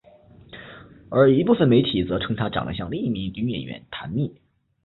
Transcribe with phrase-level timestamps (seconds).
[1.11, 4.33] 而一部分媒体则称她长得像另一名女演员坛蜜。